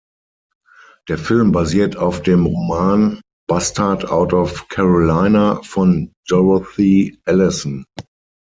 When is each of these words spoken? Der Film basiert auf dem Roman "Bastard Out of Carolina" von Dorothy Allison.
Der 1.09 1.19
Film 1.19 1.51
basiert 1.51 1.95
auf 1.95 2.23
dem 2.23 2.47
Roman 2.47 3.21
"Bastard 3.47 4.09
Out 4.09 4.33
of 4.33 4.67
Carolina" 4.67 5.61
von 5.61 6.11
Dorothy 6.27 7.19
Allison. 7.25 7.85